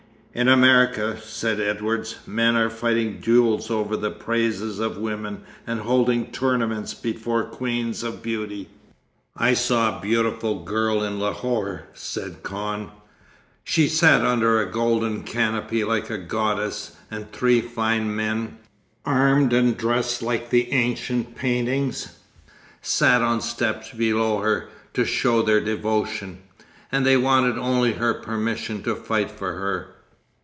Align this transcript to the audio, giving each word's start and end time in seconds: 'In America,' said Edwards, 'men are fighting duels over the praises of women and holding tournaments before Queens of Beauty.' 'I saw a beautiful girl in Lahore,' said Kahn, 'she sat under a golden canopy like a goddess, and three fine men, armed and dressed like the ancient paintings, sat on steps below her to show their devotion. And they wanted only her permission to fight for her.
'In 0.33 0.47
America,' 0.47 1.19
said 1.21 1.59
Edwards, 1.59 2.15
'men 2.25 2.55
are 2.55 2.69
fighting 2.69 3.19
duels 3.19 3.69
over 3.69 3.97
the 3.97 4.11
praises 4.11 4.79
of 4.79 4.97
women 4.97 5.43
and 5.67 5.81
holding 5.81 6.31
tournaments 6.31 6.93
before 6.93 7.43
Queens 7.43 8.01
of 8.01 8.23
Beauty.' 8.23 8.69
'I 9.35 9.53
saw 9.55 9.97
a 9.97 10.01
beautiful 10.01 10.63
girl 10.63 11.03
in 11.03 11.19
Lahore,' 11.19 11.83
said 11.93 12.43
Kahn, 12.43 12.91
'she 13.65 13.89
sat 13.89 14.21
under 14.21 14.61
a 14.61 14.71
golden 14.71 15.23
canopy 15.23 15.83
like 15.83 16.09
a 16.09 16.17
goddess, 16.17 16.95
and 17.11 17.29
three 17.33 17.59
fine 17.59 18.15
men, 18.15 18.57
armed 19.05 19.51
and 19.51 19.75
dressed 19.75 20.21
like 20.23 20.49
the 20.49 20.71
ancient 20.71 21.35
paintings, 21.35 22.19
sat 22.81 23.21
on 23.21 23.41
steps 23.41 23.89
below 23.91 24.39
her 24.39 24.69
to 24.93 25.03
show 25.03 25.41
their 25.41 25.59
devotion. 25.59 26.39
And 26.89 27.05
they 27.05 27.17
wanted 27.17 27.57
only 27.57 27.91
her 27.95 28.13
permission 28.13 28.81
to 28.83 28.95
fight 28.95 29.29
for 29.29 29.55
her. 29.57 29.89